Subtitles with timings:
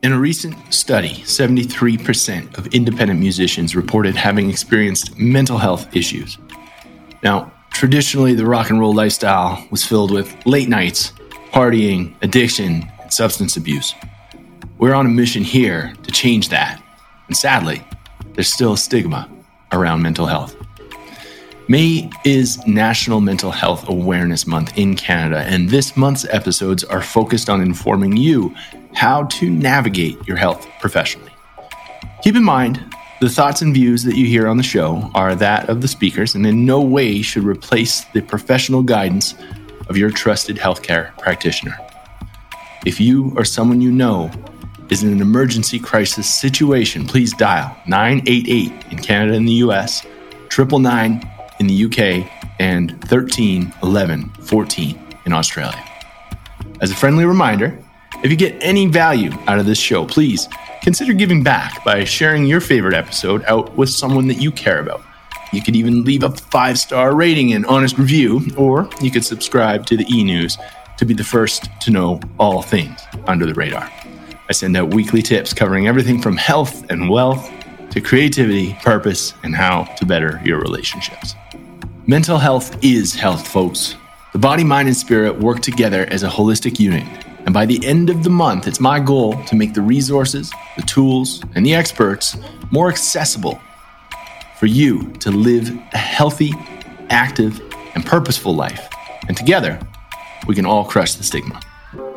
[0.00, 6.38] In a recent study, 73% of independent musicians reported having experienced mental health issues.
[7.24, 11.12] Now, traditionally, the rock and roll lifestyle was filled with late nights,
[11.50, 13.92] partying, addiction, and substance abuse.
[14.78, 16.80] We're on a mission here to change that.
[17.26, 17.84] And sadly,
[18.34, 19.28] there's still a stigma
[19.72, 20.54] around mental health.
[21.66, 27.50] May is National Mental Health Awareness Month in Canada, and this month's episodes are focused
[27.50, 28.54] on informing you
[28.94, 31.32] how to navigate your health professionally.
[32.22, 32.84] Keep in mind,
[33.20, 36.34] the thoughts and views that you hear on the show are that of the speakers
[36.34, 39.34] and in no way should replace the professional guidance
[39.88, 41.76] of your trusted healthcare practitioner.
[42.86, 44.30] If you or someone you know
[44.88, 50.04] is in an emergency crisis situation, please dial 988 in Canada and the US,
[50.56, 51.28] 999
[51.60, 55.84] in the UK, and 13 11 14 in Australia.
[56.80, 57.78] As a friendly reminder,
[58.22, 60.48] if you get any value out of this show, please
[60.82, 65.02] consider giving back by sharing your favorite episode out with someone that you care about.
[65.52, 69.86] You could even leave a five star rating and honest review, or you could subscribe
[69.86, 70.58] to the e news
[70.96, 73.88] to be the first to know all things under the radar.
[74.48, 77.48] I send out weekly tips covering everything from health and wealth
[77.90, 81.34] to creativity, purpose, and how to better your relationships.
[82.08, 83.94] Mental health is health, folks.
[84.32, 87.06] The body, mind, and spirit work together as a holistic unit
[87.48, 90.82] and by the end of the month, it's my goal to make the resources, the
[90.82, 92.36] tools, and the experts
[92.70, 93.58] more accessible
[94.58, 96.52] for you to live a healthy,
[97.08, 97.58] active,
[97.94, 98.86] and purposeful life.
[99.28, 99.80] And together,
[100.46, 101.58] we can all crush the stigma.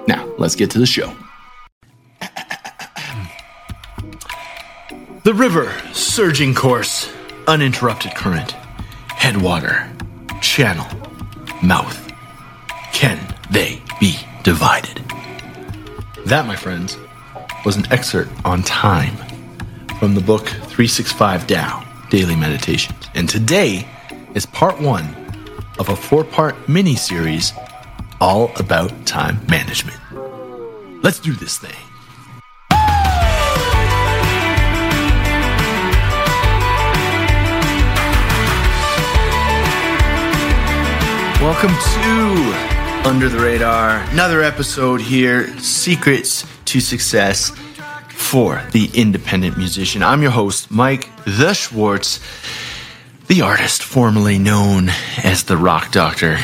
[0.06, 1.16] Now, let's get to the show.
[5.24, 7.10] the river, surging course,
[7.48, 8.52] uninterrupted current,
[9.08, 9.90] headwater,
[10.42, 10.88] channel,
[11.64, 12.12] mouth.
[12.92, 13.18] Can
[13.50, 15.11] they be divided?
[16.32, 16.98] That, my friends,
[17.66, 19.18] was an excerpt on time
[20.00, 23.10] from the book 365 Tao Daily Meditations.
[23.16, 23.86] And today
[24.34, 25.14] is part one
[25.78, 27.52] of a four part mini series
[28.22, 30.00] all about time management.
[31.04, 31.76] Let's do this thing.
[41.42, 42.71] Welcome to
[43.06, 44.00] under the radar.
[44.12, 47.50] Another episode here Secrets to Success
[48.10, 50.04] for the independent musician.
[50.04, 52.20] I'm your host, Mike the Schwartz,
[53.28, 54.90] the artist formerly known
[55.24, 56.38] as the Rock Doctor.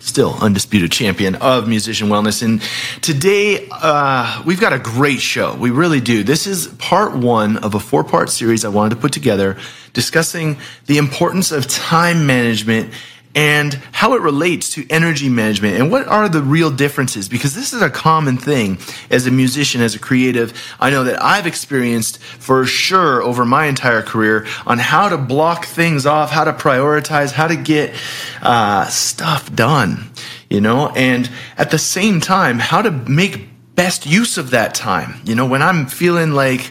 [0.00, 2.42] Still undisputed champion of musician wellness.
[2.42, 2.60] And
[3.00, 5.54] today, uh, we've got a great show.
[5.54, 6.22] We really do.
[6.22, 9.56] This is part one of a four part series I wanted to put together
[9.94, 12.92] discussing the importance of time management
[13.34, 17.72] and how it relates to energy management and what are the real differences because this
[17.72, 18.78] is a common thing
[19.10, 20.52] as a musician as a creative.
[20.78, 25.64] I know that i've experienced for sure over my entire career on how to block
[25.64, 27.94] things off how to prioritize how to get
[28.42, 30.10] uh, stuff done
[30.50, 30.88] you know?
[30.90, 35.20] And at the same time how to make best use of that time.
[35.24, 36.70] You know when i'm feeling like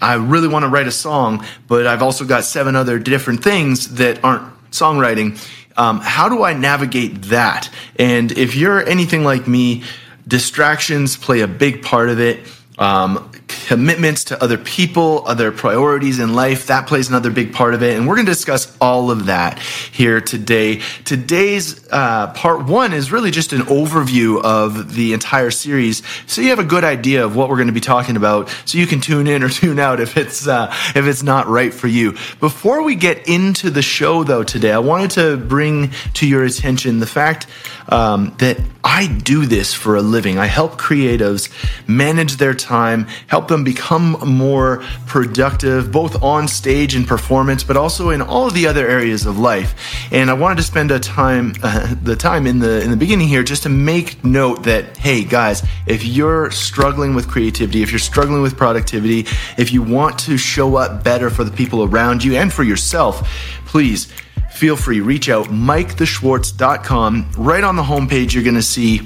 [0.00, 3.94] I really want to write a song, but I've also got seven other different things
[3.94, 5.38] that aren't songwriting
[5.76, 7.70] um, how do I navigate that?
[7.98, 9.84] And if you're anything like me,
[10.26, 12.40] distractions play a big part of it.
[12.78, 17.82] Um, commitments to other people, other priorities in life, that plays another big part of
[17.82, 17.96] it.
[17.96, 20.80] And we're going to discuss all of that here today.
[21.04, 26.02] Today's uh, part one is really just an overview of the entire series.
[26.26, 28.48] So you have a good idea of what we're going to be talking about.
[28.64, 31.72] So you can tune in or tune out if it's, uh, if it's not right
[31.72, 32.12] for you.
[32.40, 37.00] Before we get into the show though today, I wanted to bring to your attention
[37.00, 37.46] the fact
[37.88, 40.38] um, that I do this for a living.
[40.38, 41.50] I help creatives
[41.88, 48.10] manage their time, help them become more productive, both on stage and performance, but also
[48.10, 49.74] in all of the other areas of life.
[50.12, 53.28] And I wanted to spend a time, uh, the time in the in the beginning
[53.28, 57.98] here, just to make note that hey, guys, if you're struggling with creativity, if you're
[57.98, 59.26] struggling with productivity,
[59.56, 63.28] if you want to show up better for the people around you and for yourself,
[63.66, 64.12] please
[64.56, 67.30] feel free, reach out, MikeTheSchwartz.com.
[67.36, 69.00] Right on the homepage, you're going to see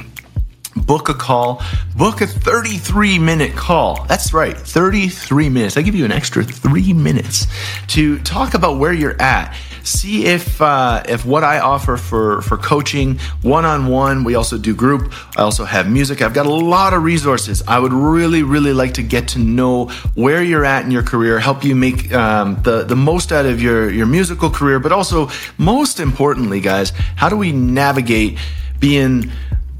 [0.76, 1.62] book a call,
[1.96, 4.04] book a 33 minute call.
[4.04, 5.76] That's right, 33 minutes.
[5.76, 7.46] I give you an extra three minutes
[7.88, 9.56] to talk about where you're at.
[9.82, 14.24] See if uh, if what I offer for for coaching one on one.
[14.24, 15.12] We also do group.
[15.36, 16.20] I also have music.
[16.20, 17.62] I've got a lot of resources.
[17.66, 21.38] I would really really like to get to know where you're at in your career,
[21.38, 25.30] help you make um, the the most out of your your musical career, but also
[25.56, 28.38] most importantly, guys, how do we navigate
[28.80, 29.30] being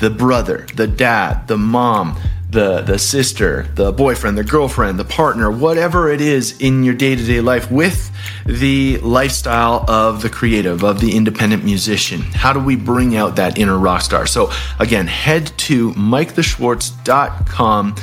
[0.00, 2.18] the brother, the dad, the mom,
[2.50, 7.40] the the sister, the boyfriend, the girlfriend, the partner, whatever it is in your day-to-day
[7.40, 8.10] life with
[8.44, 12.22] the lifestyle of the creative, of the independent musician.
[12.22, 14.26] How do we bring out that inner rock star?
[14.26, 14.50] So
[14.80, 17.94] again, head to miketheschwartz.com,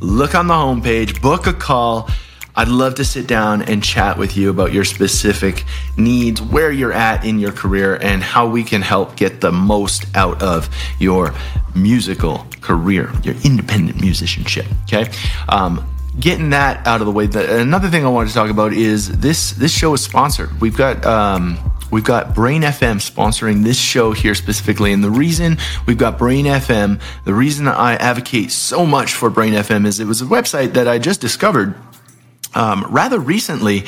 [0.00, 2.10] look on the homepage, book a call
[2.54, 5.64] I'd love to sit down and chat with you about your specific
[5.96, 10.04] needs, where you're at in your career, and how we can help get the most
[10.14, 10.68] out of
[10.98, 11.34] your
[11.74, 14.66] musical career, your independent musicianship.
[14.84, 15.10] Okay.
[15.48, 15.86] Um,
[16.20, 17.26] getting that out of the way.
[17.26, 19.52] The, another thing I wanted to talk about is this.
[19.52, 20.60] This show is sponsored.
[20.60, 21.04] We've got.
[21.06, 21.58] Um,
[21.92, 24.94] We've got Brain FM sponsoring this show here specifically.
[24.94, 29.52] And the reason we've got Brain FM, the reason I advocate so much for Brain
[29.52, 31.74] FM is it was a website that I just discovered
[32.54, 33.84] um, rather recently,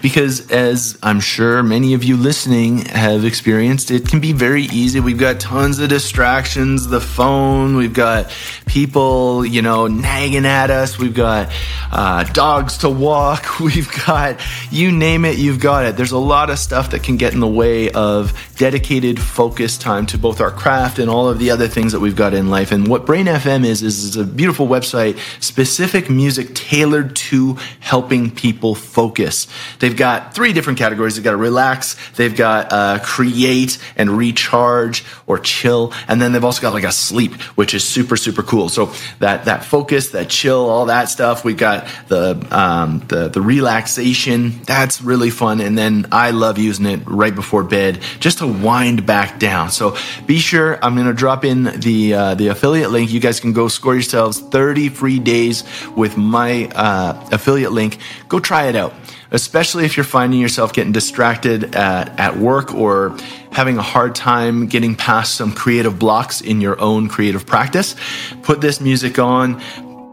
[0.00, 5.00] because as I'm sure many of you listening have experienced, it can be very easy.
[5.00, 8.34] We've got tons of distractions, the phone, we've got
[8.66, 11.52] people, you know, nagging at us, we've got
[11.92, 14.40] uh, dogs to walk, we've got
[14.70, 15.96] you name it, you've got it.
[15.96, 20.06] There's a lot of stuff that can get in the way of dedicated, focused time
[20.06, 22.72] to both our craft and all of the other things that we've got in life.
[22.72, 28.30] And what Brain FM is, is a beautiful website, specific music tailored to help helping
[28.30, 29.48] people focus.
[29.80, 31.16] They've got three different categories.
[31.16, 36.44] They've got to relax, they've got uh, create and recharge or chill, and then they've
[36.44, 38.68] also got like a sleep, which is super super cool.
[38.68, 41.44] So that that focus, that chill, all that stuff.
[41.44, 44.62] We've got the um, the the relaxation.
[44.62, 49.04] That's really fun, and then I love using it right before bed just to wind
[49.04, 49.70] back down.
[49.70, 53.10] So be sure I'm going to drop in the uh, the affiliate link.
[53.10, 55.64] You guys can go score yourselves 30 free days
[55.96, 57.95] with my uh, affiliate link
[58.28, 58.94] go try it out.
[59.30, 63.16] Especially if you're finding yourself getting distracted at, at work or
[63.50, 67.96] having a hard time getting past some creative blocks in your own creative practice.
[68.42, 69.60] Put this music on,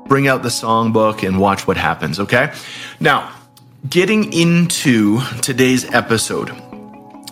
[0.07, 2.53] bring out the songbook, and watch what happens, okay?
[3.00, 3.31] Now,
[3.88, 6.51] getting into today's episode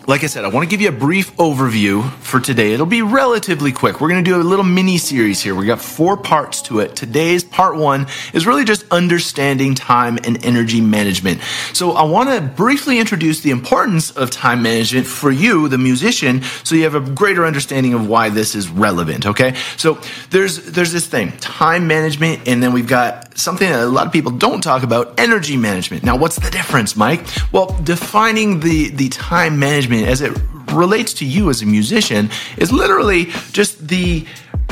[0.06, 2.72] like I said, I want to give you a brief overview for today.
[2.72, 4.00] It'll be relatively quick.
[4.00, 5.54] We're going to do a little mini series here.
[5.54, 6.96] We got four parts to it.
[6.96, 11.40] Today's part one is really just understanding time and energy management.
[11.72, 16.42] So I want to briefly introduce the importance of time management for you, the musician,
[16.64, 19.26] so you have a greater understanding of why this is relevant.
[19.26, 19.54] Okay.
[19.76, 20.00] So
[20.30, 24.12] there's, there's this thing, time management, and then we've got something that a lot of
[24.12, 26.02] people don't talk about, energy management.
[26.02, 27.24] Now, what's the difference, Mike?
[27.52, 32.30] Well, defining the, the time management management as it relates to you as a musician
[32.56, 34.26] is literally just the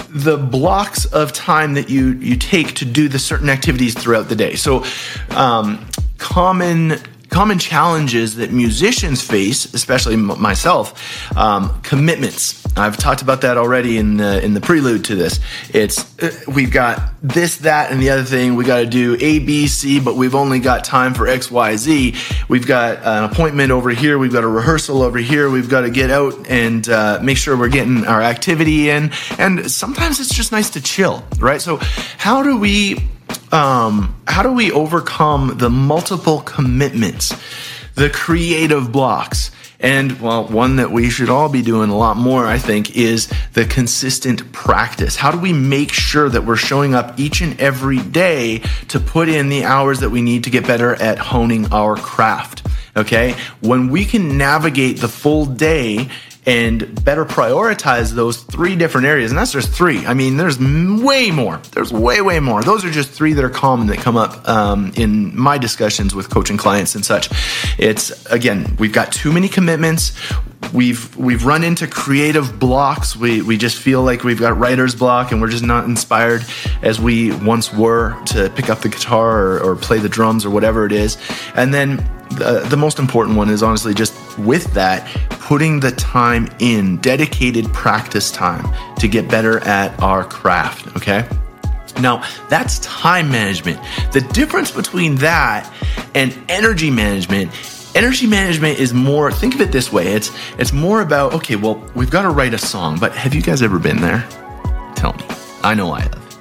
[0.08, 4.36] the blocks of time that you you take to do the certain activities throughout the
[4.36, 4.56] day.
[4.56, 4.84] So,
[5.30, 5.86] um,
[6.18, 6.98] common
[7.30, 12.66] common challenges that musicians face, especially m- myself, um, commitments.
[12.76, 15.40] I've talked about that already in the, in the prelude to this.
[15.72, 18.56] It's uh, we've got this, that, and the other thing.
[18.56, 21.76] We got to do A, B, C, but we've only got time for X, Y,
[21.76, 22.14] Z.
[22.48, 24.18] We've got an appointment over here.
[24.18, 25.50] We've got a rehearsal over here.
[25.50, 29.12] We've got to get out and uh, make sure we're getting our activity in.
[29.38, 31.60] And sometimes it's just nice to chill, right?
[31.60, 31.78] So,
[32.18, 33.08] how do we
[33.52, 37.34] um, how do we overcome the multiple commitments,
[37.94, 39.50] the creative blocks?
[39.80, 43.32] And well, one that we should all be doing a lot more, I think, is
[43.54, 45.16] the consistent practice.
[45.16, 49.30] How do we make sure that we're showing up each and every day to put
[49.30, 52.66] in the hours that we need to get better at honing our craft?
[52.94, 53.34] Okay.
[53.60, 56.10] When we can navigate the full day
[56.46, 59.30] and better prioritize those three different areas.
[59.30, 60.06] And that's just three.
[60.06, 61.58] I mean, there's way more.
[61.72, 62.62] There's way, way more.
[62.62, 66.30] Those are just three that are common that come up um, in my discussions with
[66.30, 67.30] coaching clients and such.
[67.78, 70.18] It's again, we've got too many commitments.
[70.72, 73.16] We've we've run into creative blocks.
[73.16, 76.44] We we just feel like we've got writer's block, and we're just not inspired
[76.82, 80.50] as we once were to pick up the guitar or, or play the drums or
[80.50, 81.16] whatever it is.
[81.54, 81.98] And then
[82.30, 87.66] the, the most important one is honestly just with that, putting the time in, dedicated
[87.72, 91.28] practice time to get better at our craft, okay?
[92.00, 93.78] Now, that's time management.
[94.12, 95.70] The difference between that
[96.14, 97.52] and energy management
[97.94, 101.82] energy management is more think of it this way it's it's more about okay well
[101.96, 104.24] we've got to write a song but have you guys ever been there
[104.94, 105.24] tell me
[105.64, 106.40] i know i have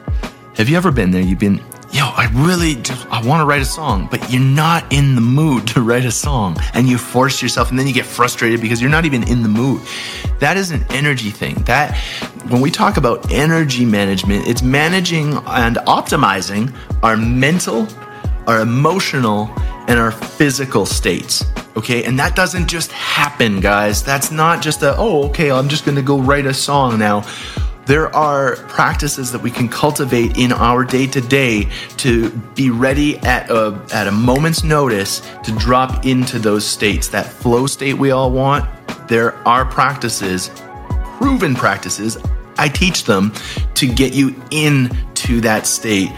[0.55, 1.59] have you ever been there you've been
[1.91, 5.21] yo, I really just, I want to write a song, but you're not in the
[5.21, 8.81] mood to write a song and you force yourself and then you get frustrated because
[8.81, 9.81] you're not even in the mood.
[10.39, 11.55] That is an energy thing.
[11.63, 11.97] That
[12.49, 17.87] when we talk about energy management, it's managing and optimizing our mental,
[18.47, 19.49] our emotional,
[19.87, 21.43] and our physical states.
[21.75, 24.03] Okay, and that doesn't just happen, guys.
[24.03, 27.23] That's not just a, oh, okay, I'm just gonna go write a song now
[27.89, 31.67] there are practices that we can cultivate in our day to day
[31.97, 37.07] to be ready at a, at a moment's notice to drop into those states.
[37.07, 38.69] That flow state we all want,
[39.07, 40.51] there are practices,
[41.17, 42.15] proven practices.
[42.59, 43.33] I teach them
[43.73, 46.11] to get you into that state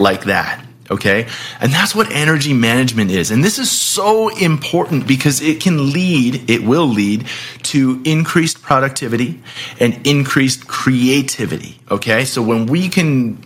[0.00, 0.63] like that.
[0.90, 1.26] Okay.
[1.60, 3.30] And that's what energy management is.
[3.30, 7.26] And this is so important because it can lead, it will lead
[7.64, 9.40] to increased productivity
[9.80, 11.78] and increased creativity.
[11.90, 12.24] Okay.
[12.24, 13.38] So when we can,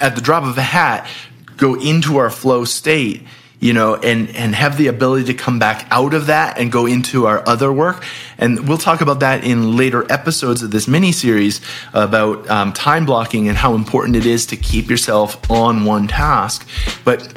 [0.00, 1.06] at the drop of a hat,
[1.56, 3.22] go into our flow state,
[3.60, 6.86] you know, and, and have the ability to come back out of that and go
[6.86, 8.04] into our other work.
[8.38, 11.60] And we'll talk about that in later episodes of this mini series
[11.92, 16.68] about um, time blocking and how important it is to keep yourself on one task.
[17.04, 17.32] But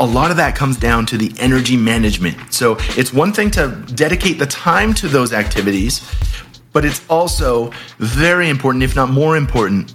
[0.00, 2.54] a lot of that comes down to the energy management.
[2.54, 6.00] So it's one thing to dedicate the time to those activities,
[6.72, 9.92] but it's also very important, if not more important,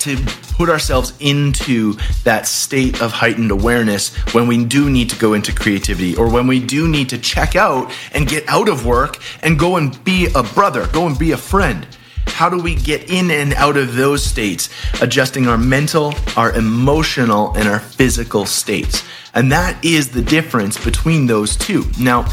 [0.00, 0.16] to
[0.54, 5.54] put ourselves into that state of heightened awareness when we do need to go into
[5.54, 9.58] creativity or when we do need to check out and get out of work and
[9.58, 11.86] go and be a brother, go and be a friend.
[12.26, 14.68] How do we get in and out of those states,
[15.00, 19.02] adjusting our mental, our emotional, and our physical states?
[19.34, 21.84] And that is the difference between those two.
[21.98, 22.30] Now,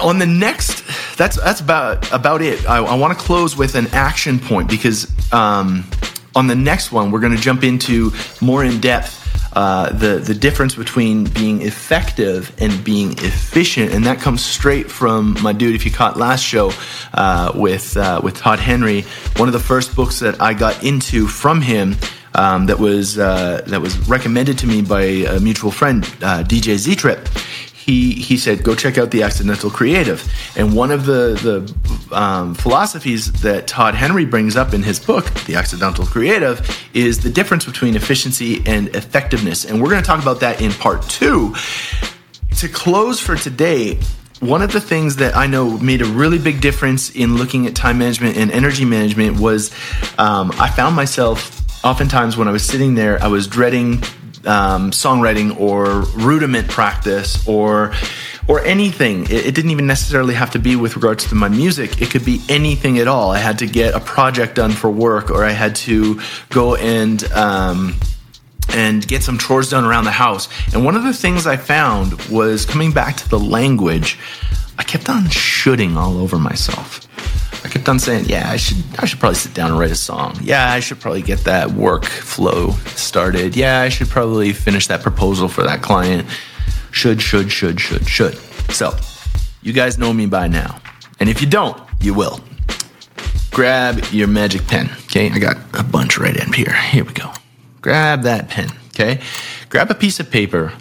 [0.00, 0.84] on the next
[1.16, 5.10] that's that's about about it i, I want to close with an action point because
[5.32, 5.84] um,
[6.34, 9.20] on the next one, we're going to jump into more in depth
[9.52, 15.36] uh, the the difference between being effective and being efficient, and that comes straight from
[15.42, 15.74] my dude.
[15.74, 16.72] If you caught last show
[17.14, 19.02] uh, with uh, with Todd Henry,
[19.36, 21.96] one of the first books that I got into from him.
[22.32, 26.76] Um, that was uh, that was recommended to me by a mutual friend, uh, DJ
[26.76, 27.28] Z Trip
[27.84, 30.20] he he said, "Go check out the Accidental Creative."
[30.56, 31.34] And one of the
[32.10, 36.60] the um, philosophies that Todd Henry brings up in his book, The Accidental Creative,
[36.92, 39.64] is the difference between efficiency and effectiveness.
[39.64, 41.54] And we're going to talk about that in part two.
[42.58, 43.98] To close for today,
[44.40, 47.74] one of the things that I know made a really big difference in looking at
[47.74, 49.70] time management and energy management was
[50.18, 54.02] um, I found myself oftentimes when I was sitting there, I was dreading
[54.46, 57.92] um, songwriting or rudiment practice or
[58.48, 59.24] or anything.
[59.24, 62.02] It, it, didn't even necessarily have to be with regards to my music.
[62.02, 63.30] It could be anything at all.
[63.30, 67.22] I had to get a project done for work, or I had to go and
[67.32, 67.94] um,
[68.70, 70.48] and get some chores done around the house.
[70.72, 74.18] And one of the things I found was coming back to the language.
[74.78, 77.06] I kept on shooting all over myself.
[77.80, 80.38] Kept on saying, "Yeah, I should I should probably sit down and write a song.
[80.42, 83.56] Yeah, I should probably get that work flow started.
[83.56, 86.28] Yeah, I should probably finish that proposal for that client.
[86.90, 88.36] Should, should, should, should, should."
[88.70, 88.94] So,
[89.62, 90.78] you guys know me by now.
[91.20, 92.40] And if you don't, you will.
[93.50, 95.30] Grab your magic pen, okay?
[95.30, 96.74] I got a bunch right in here.
[96.74, 97.32] Here we go.
[97.80, 99.22] Grab that pen, okay?
[99.70, 100.74] Grab a piece of paper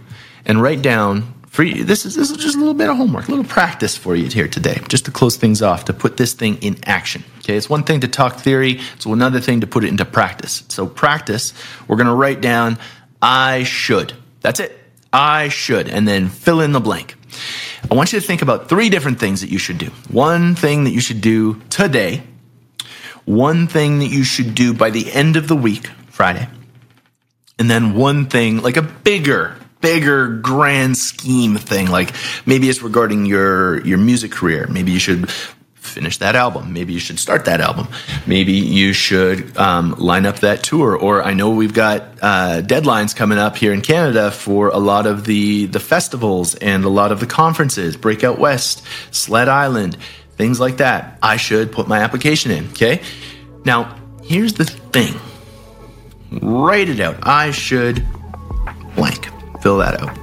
[0.46, 3.28] and write down for you, this is this is just a little bit of homework,
[3.28, 6.34] a little practice for you here today, just to close things off, to put this
[6.34, 7.24] thing in action.
[7.40, 10.64] Okay, it's one thing to talk theory, it's another thing to put it into practice.
[10.70, 11.54] So practice,
[11.88, 12.78] we're gonna write down
[13.22, 14.14] I should.
[14.42, 14.78] That's it.
[15.12, 17.16] I should, and then fill in the blank.
[17.90, 19.88] I want you to think about three different things that you should do.
[20.10, 22.24] One thing that you should do today,
[23.26, 26.48] one thing that you should do by the end of the week, Friday,
[27.58, 31.90] and then one thing, like a bigger bigger grand scheme thing.
[31.90, 32.14] Like
[32.46, 34.68] maybe it's regarding your your music career.
[34.68, 35.30] Maybe you should
[35.76, 36.72] finish that album.
[36.72, 37.88] Maybe you should start that album.
[38.28, 40.96] Maybe you should um, line up that tour.
[40.96, 45.06] Or i know we've got uh, deadlines coming up here in canada for a lot
[45.06, 47.98] of the the festivals and a lot of the conferences.
[47.98, 49.98] Breakout west sled island
[50.38, 51.18] things like that.
[51.22, 53.02] I should put my application in okay?
[53.66, 55.16] Now here's the thing.
[56.32, 57.18] Write it out.
[57.24, 58.06] I should
[59.62, 60.18] Fill that out.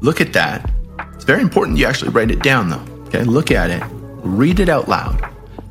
[0.00, 0.70] Look at that.
[1.14, 2.84] It's very important you actually write it down, though.
[3.08, 3.82] Okay, look at it,
[4.22, 5.26] read it out loud.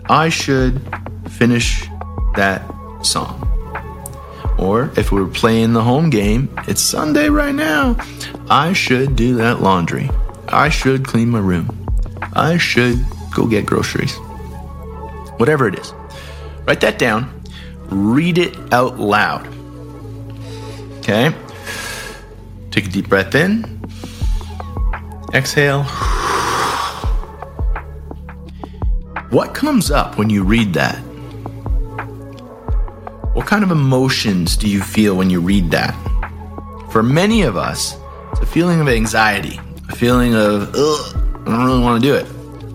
[0.10, 0.82] I should
[1.30, 1.88] finish
[2.36, 2.64] that
[3.04, 3.44] song.
[4.58, 7.96] Or if we are playing the home game, it's Sunday right now.
[8.50, 10.10] I should do that laundry.
[10.48, 11.86] I should clean my room.
[12.34, 14.16] I should go get groceries.
[15.38, 15.94] Whatever it is.
[16.66, 17.44] Write that down.
[17.90, 19.48] Read it out loud.
[21.00, 21.34] Okay?
[22.78, 23.82] Take a deep breath in.
[25.34, 25.82] Exhale.
[29.32, 30.98] What comes up when you read that?
[33.34, 35.96] What kind of emotions do you feel when you read that?
[36.92, 37.98] For many of us,
[38.34, 42.14] it's a feeling of anxiety, a feeling of, ugh, I don't really want to do
[42.14, 42.28] it.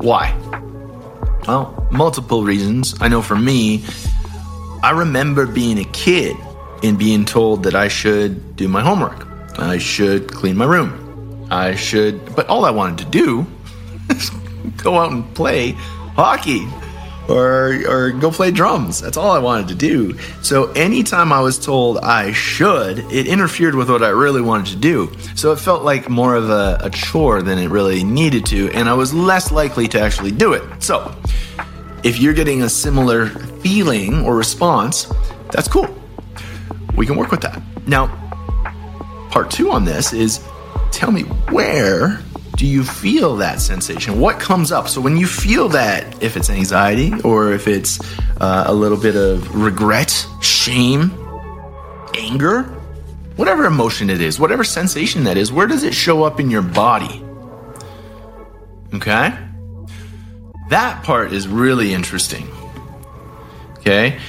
[0.03, 0.37] Why?
[1.47, 2.97] Well, multiple reasons.
[3.01, 3.85] I know for me,
[4.83, 6.37] I remember being a kid
[6.83, 9.29] and being told that I should do my homework.
[9.59, 11.47] I should clean my room.
[11.51, 13.47] I should, but all I wanted to do
[14.09, 14.31] is
[14.77, 15.73] go out and play
[16.17, 16.67] hockey
[17.29, 19.01] or or go play drums.
[19.01, 20.19] That's all I wanted to do.
[20.43, 24.77] So anytime I was told I should, it interfered with what I really wanted to
[24.77, 25.13] do.
[25.35, 28.89] So it felt like more of a, a chore than it really needed to, and
[28.89, 30.83] I was less likely to actually do it.
[30.83, 31.15] So
[32.03, 33.29] if you're getting a similar
[33.61, 35.13] feeling or response,
[35.51, 35.89] that's cool.
[36.97, 37.63] We can work with that.
[37.87, 38.22] Now,
[39.33, 40.45] part two on this is
[40.91, 42.21] tell me where
[42.57, 44.21] do you feel that sensation?
[44.21, 44.89] What comes up?
[44.89, 47.99] So when you feel that, if it's anxiety or if it's
[48.41, 51.11] uh, a little bit of regret, shame,
[52.15, 52.65] anger,
[53.37, 56.63] whatever emotion it is, whatever sensation that is, where does it show up in your
[56.63, 57.25] body?
[58.93, 59.35] Okay?
[60.69, 62.47] That part is really interesting.
[63.79, 64.21] Okay?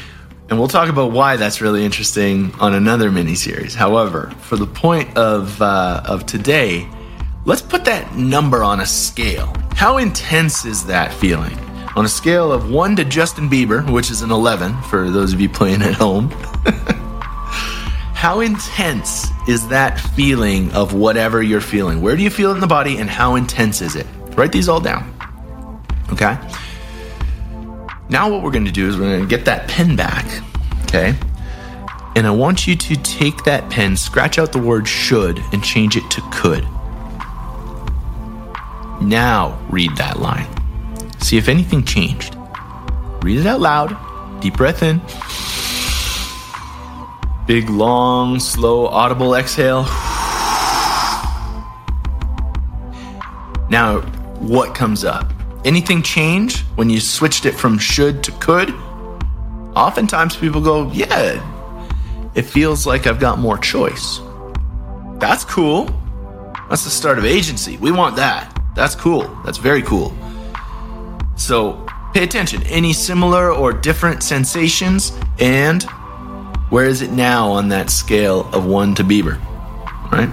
[0.50, 3.74] And we'll talk about why that's really interesting on another mini series.
[3.74, 6.88] However, for the point of, uh, of today,
[7.46, 9.54] Let's put that number on a scale.
[9.76, 11.60] How intense is that feeling?
[11.94, 15.42] On a scale of 1 to Justin Bieber, which is an 11 for those of
[15.42, 16.30] you playing at home,
[18.14, 22.02] how intense is that feeling of whatever you're feeling?
[22.02, 24.08] Where do you feel it in the body and how intense is it?
[24.38, 25.14] Write these all down.
[26.14, 26.38] Okay?
[28.14, 30.24] Now, what we're going to do is we're going to get that pen back.
[30.84, 31.16] Okay?
[32.16, 35.98] And I want you to take that pen, scratch out the word should, and change
[35.98, 36.64] it to could.
[39.02, 40.48] Now read that line.
[41.22, 42.38] See if anything changed.
[43.24, 43.98] Read it out loud.
[44.42, 45.02] Deep breath in.
[47.48, 49.86] Big, long, slow, audible exhale.
[53.72, 54.02] Now,
[54.38, 55.34] what comes up?
[55.66, 58.72] Anything change when you switched it from should to could?
[59.76, 61.42] Oftentimes people go, yeah,
[62.36, 64.20] it feels like I've got more choice.
[65.20, 65.86] That's cool.
[66.70, 67.78] That's the start of agency.
[67.78, 68.62] We want that.
[68.76, 69.24] That's cool.
[69.46, 70.14] That's very cool.
[71.38, 72.62] So pay attention.
[72.64, 75.12] Any similar or different sensations?
[75.40, 75.84] And
[76.70, 79.40] where is it now on that scale of 1 to Bieber?
[80.12, 80.30] Right?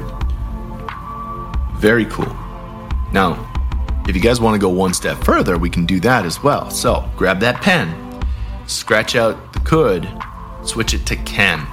[1.77, 2.35] Very cool.
[3.12, 3.50] Now,
[4.09, 6.71] if you guys want to go one step further, we can do that as well.
[6.71, 8.23] So grab that pen,
[8.67, 10.09] scratch out the could,
[10.65, 11.67] switch it to can.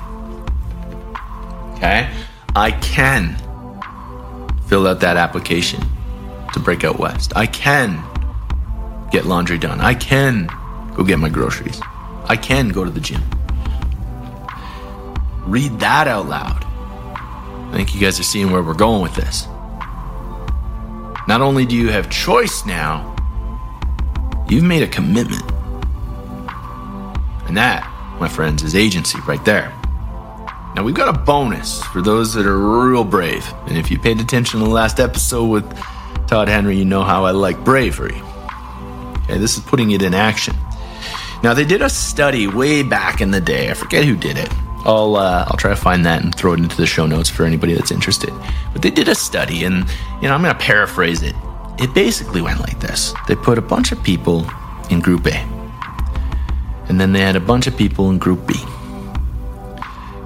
[1.76, 2.10] Okay?
[2.56, 3.36] I can
[4.68, 5.82] fill out that application
[6.54, 7.34] to break out west.
[7.36, 8.04] I can
[9.12, 9.80] get laundry done.
[9.80, 10.50] I can
[10.96, 11.80] go get my groceries.
[12.26, 13.22] I can go to the gym.
[15.46, 16.66] Read that out loud.
[16.66, 19.48] I think you guys are seeing where we're going with this.
[21.28, 23.16] Not only do you have choice now,
[24.50, 25.44] you've made a commitment.
[27.48, 29.74] And that, my friends, is agency right there.
[30.76, 33.46] Now, we've got a bonus for those that are real brave.
[33.66, 35.78] And if you paid attention to the last episode with
[36.28, 38.22] Todd Henry, you know how I like bravery.
[39.24, 40.56] Okay, this is putting it in action.
[41.44, 43.70] Now they did a study way back in the day.
[43.70, 44.50] I forget who did it.
[44.88, 47.44] I'll uh, I'll try to find that and throw it into the show notes for
[47.46, 48.34] anybody that's interested.
[48.74, 49.86] But they did a study, and
[50.22, 51.36] you know I'm going to paraphrase it.
[51.78, 54.50] It basically went like this: They put a bunch of people
[54.90, 55.36] in Group A,
[56.88, 58.56] and then they had a bunch of people in Group B,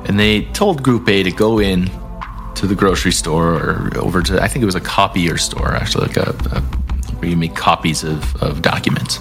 [0.05, 1.89] and they told Group A to go in
[2.55, 6.07] to the grocery store or over to I think it was a copier store actually
[6.07, 6.61] like a, a
[7.21, 9.19] where you make copies of, of documents.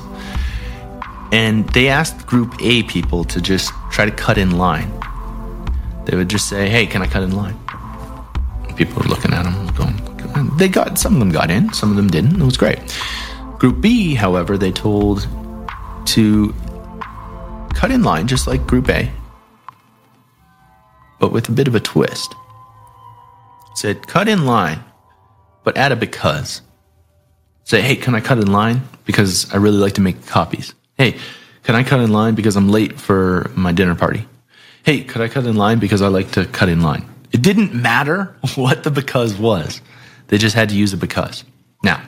[1.32, 4.90] And they asked group A people to just try to cut in line.
[6.10, 7.56] They would just say, "Hey, can I cut in line?"
[8.74, 10.56] People were looking at them, going.
[10.56, 12.40] They got some of them got in, some of them didn't.
[12.40, 12.78] It was great.
[13.58, 15.28] Group B, however, they told
[16.06, 16.52] to
[17.74, 19.08] cut in line just like Group A,
[21.20, 22.34] but with a bit of a twist
[23.80, 24.84] said, cut in line,
[25.64, 26.62] but add a because.
[27.64, 28.82] Say, hey, can I cut in line?
[29.04, 30.74] Because I really like to make copies.
[30.96, 31.16] Hey,
[31.62, 34.26] can I cut in line because I'm late for my dinner party?
[34.84, 37.08] Hey, could I cut in line because I like to cut in line?
[37.32, 39.80] It didn't matter what the because was.
[40.28, 41.44] They just had to use a because.
[41.82, 42.02] Now,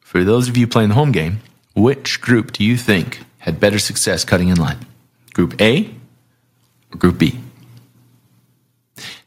[0.00, 1.40] for those of you playing the home game,
[1.74, 4.78] which group do you think had better success cutting in line?
[5.34, 5.94] Group A
[6.92, 7.38] or Group B?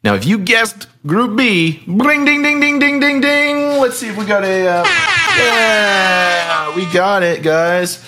[0.04, 3.80] Now, if you guessed Group B, bling, ding, ding, ding, ding, ding, ding.
[3.80, 4.68] Let's see if we got a.
[4.68, 4.84] Uh,
[5.38, 8.06] yeah, we got it, guys.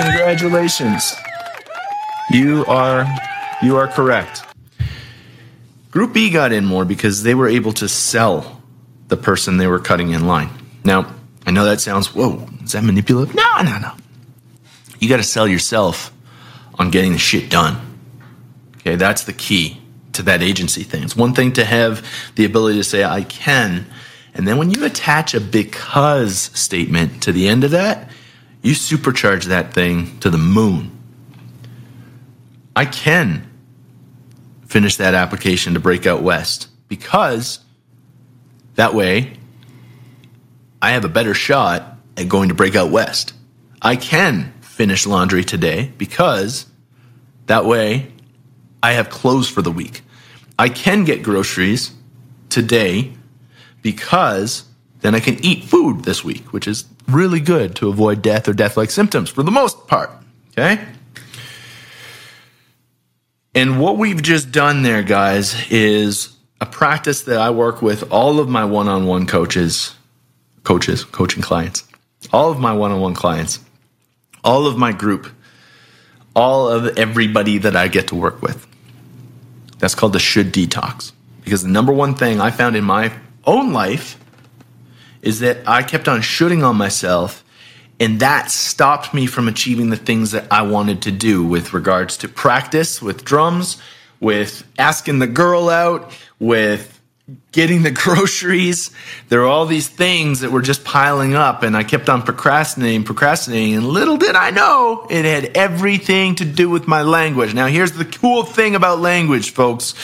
[0.00, 1.14] Congratulations.
[2.30, 3.06] You are
[3.62, 4.44] you are correct.
[5.90, 8.62] Group B got in more because they were able to sell
[9.08, 10.50] the person they were cutting in line.
[10.84, 11.14] Now,
[11.46, 13.34] I know that sounds whoa, is that manipulative?
[13.34, 13.92] No, no, no.
[15.00, 16.12] You got to sell yourself
[16.78, 17.98] on getting the shit done.
[18.76, 19.80] Okay, that's the key
[20.12, 21.04] to that agency thing.
[21.04, 23.86] It's one thing to have the ability to say, I can.
[24.34, 28.10] And then when you attach a because statement to the end of that,
[28.62, 30.97] you supercharge that thing to the moon.
[32.78, 33.44] I can
[34.68, 37.58] finish that application to break out west because
[38.76, 39.32] that way
[40.80, 43.32] I have a better shot at going to break out west.
[43.82, 46.66] I can finish laundry today because
[47.46, 48.12] that way
[48.80, 50.02] I have clothes for the week.
[50.56, 51.90] I can get groceries
[52.48, 53.12] today
[53.82, 54.62] because
[55.00, 58.52] then I can eat food this week, which is really good to avoid death or
[58.52, 60.12] death like symptoms for the most part.
[60.52, 60.86] Okay?
[63.58, 66.28] And what we've just done there, guys, is
[66.60, 69.96] a practice that I work with all of my one on one coaches,
[70.62, 71.82] coaches, coaching clients,
[72.32, 73.58] all of my one on one clients,
[74.44, 75.26] all of my group,
[76.36, 78.64] all of everybody that I get to work with.
[79.80, 81.10] That's called the should detox.
[81.42, 83.12] Because the number one thing I found in my
[83.44, 84.20] own life
[85.20, 87.42] is that I kept on shooting on myself
[88.00, 92.18] and that stopped me from achieving the things that I wanted to do with regards
[92.18, 93.80] to practice with drums,
[94.20, 97.00] with asking the girl out, with
[97.50, 98.92] getting the groceries.
[99.28, 103.02] There were all these things that were just piling up, and I kept on procrastinating,
[103.02, 103.74] procrastinating.
[103.74, 107.52] And little did I know it had everything to do with my language.
[107.52, 109.94] Now, here's the cool thing about language, folks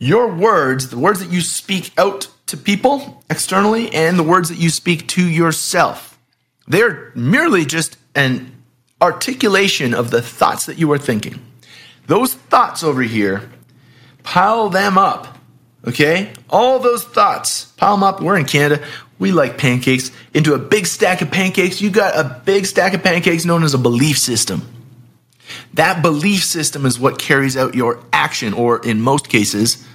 [0.00, 4.56] your words, the words that you speak out to people externally, and the words that
[4.56, 6.17] you speak to yourself
[6.68, 8.52] they're merely just an
[9.00, 11.44] articulation of the thoughts that you are thinking.
[12.06, 13.48] Those thoughts over here,
[14.22, 15.38] pile them up.
[15.86, 16.32] Okay?
[16.50, 18.20] All those thoughts, pile them up.
[18.20, 18.84] We're in Canada.
[19.18, 20.10] We like pancakes.
[20.34, 23.74] Into a big stack of pancakes, you got a big stack of pancakes known as
[23.74, 24.62] a belief system.
[25.74, 29.86] That belief system is what carries out your action, or in most cases,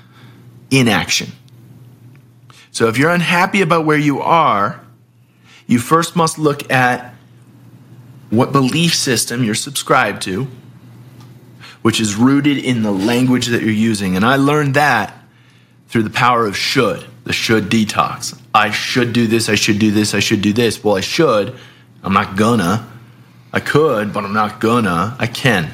[0.72, 1.32] inaction.
[2.72, 4.83] So if you're unhappy about where you are,
[5.68, 7.14] you first must look at
[8.30, 10.48] what belief system you're subscribed to,
[11.82, 14.16] which is rooted in the language that you're using.
[14.16, 15.14] And I learned that
[15.88, 18.40] through the power of should, the should detox.
[18.54, 20.84] I should do this, I should do this, I should do this.
[20.84, 21.56] Well, I should.
[22.04, 22.90] I'm not gonna.
[23.54, 25.16] I could, but I'm not gonna.
[25.20, 25.70] I can.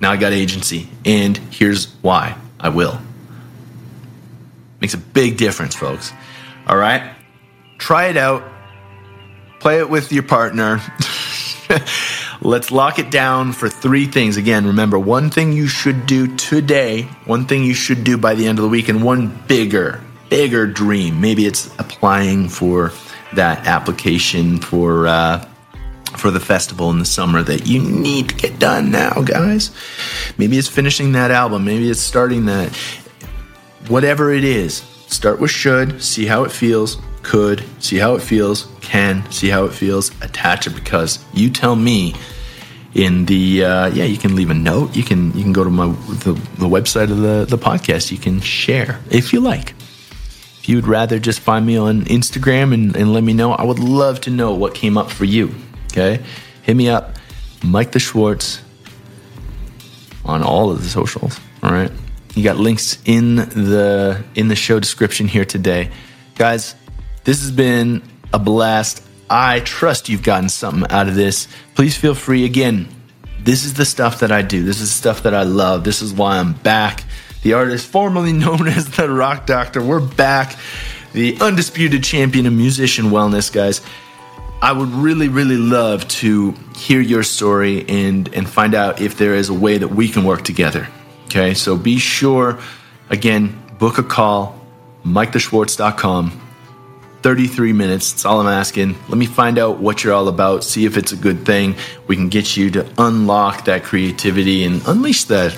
[0.00, 0.88] Now I got agency.
[1.04, 3.00] And here's why I will.
[4.80, 6.12] Makes a big difference, folks.
[6.66, 7.14] All right?
[7.78, 8.51] Try it out
[9.62, 10.80] play it with your partner.
[12.42, 14.36] Let's lock it down for three things.
[14.36, 18.48] Again, remember one thing you should do today, one thing you should do by the
[18.48, 21.20] end of the week, and one bigger, bigger dream.
[21.20, 22.92] Maybe it's applying for
[23.34, 25.46] that application for uh,
[26.16, 29.70] for the festival in the summer that you need to get done now, guys.
[30.38, 31.64] Maybe it's finishing that album.
[31.64, 32.76] Maybe it's starting that.
[33.86, 38.68] Whatever it is, start with should, see how it feels, could, see how it feels,
[38.80, 42.14] can, see how it feels, attach it because you tell me
[42.94, 44.94] in the uh, yeah you can leave a note.
[44.94, 48.12] You can you can go to my the, the website of the the podcast.
[48.12, 49.74] You can share if you like.
[50.58, 53.64] If you would rather just find me on instagram and, and let me know i
[53.64, 55.52] would love to know what came up for you
[55.90, 56.22] okay?
[56.62, 57.16] Hit me up
[57.64, 58.62] mike the schwartz
[60.24, 61.90] on all of the socials all right?
[62.36, 65.90] You got links in the in the show description here today.
[66.36, 66.76] Guys
[67.24, 69.02] this has been a blast.
[69.30, 71.48] I trust you've gotten something out of this.
[71.74, 72.44] Please feel free.
[72.44, 72.88] Again,
[73.40, 74.62] this is the stuff that I do.
[74.62, 75.84] This is the stuff that I love.
[75.84, 77.04] This is why I'm back.
[77.42, 79.82] The artist formerly known as the Rock Doctor.
[79.82, 80.56] We're back.
[81.12, 83.80] The undisputed champion of musician wellness, guys.
[84.60, 89.34] I would really, really love to hear your story and and find out if there
[89.34, 90.88] is a way that we can work together.
[91.26, 92.60] Okay, so be sure,
[93.10, 94.60] again, book a call,
[95.04, 96.51] MikeTheSchwartz.com
[97.22, 98.12] 33 minutes.
[98.12, 98.96] That's all I'm asking.
[99.08, 101.76] Let me find out what you're all about, see if it's a good thing.
[102.06, 105.56] We can get you to unlock that creativity and unleash that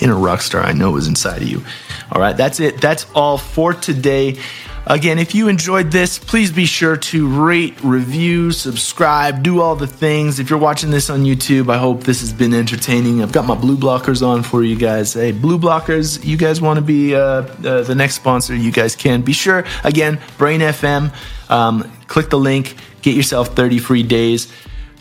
[0.00, 1.62] inner rock star I know is inside of you.
[2.10, 2.80] All right, that's it.
[2.80, 4.38] That's all for today.
[4.86, 9.86] Again, if you enjoyed this, please be sure to rate, review, subscribe, do all the
[9.86, 10.38] things.
[10.38, 13.22] If you're watching this on YouTube, I hope this has been entertaining.
[13.22, 15.14] I've got my blue blockers on for you guys.
[15.14, 18.94] Hey, blue blockers, you guys want to be uh, uh, the next sponsor, you guys
[18.94, 19.22] can.
[19.22, 21.14] Be sure, again, Brain FM,
[21.48, 24.52] um, click the link, get yourself 30 free days.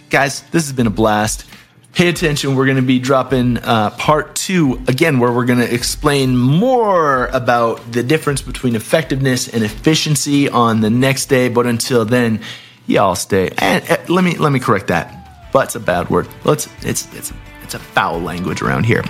[0.09, 1.45] Guys, this has been a blast
[1.93, 2.55] pay attention.
[2.55, 7.27] We're going to be dropping uh, part two again, where we're going to explain more
[7.27, 11.49] about the difference between effectiveness and efficiency on the next day.
[11.49, 12.41] But until then,
[12.87, 13.51] y'all stay.
[13.57, 15.51] And uh, let me let me correct that.
[15.51, 16.27] Butt's a bad word.
[16.43, 19.03] Let's it's it's it's a foul language around here.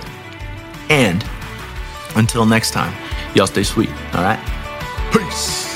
[0.90, 1.24] And
[2.14, 2.94] until next time,
[3.34, 3.90] y'all stay sweet.
[4.12, 4.40] All right.
[5.10, 5.73] Peace.